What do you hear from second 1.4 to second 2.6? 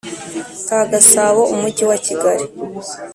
umujyi wa kigali